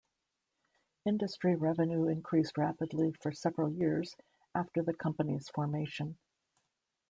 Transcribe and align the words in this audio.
Industry 1.05 1.53
revenue 1.55 2.07
increased 2.07 2.57
rapidly 2.57 3.11
for 3.21 3.31
several 3.31 3.69
years 3.71 4.15
after 4.55 4.81
the 4.81 4.95
company's 4.95 5.47
formation. 5.49 6.17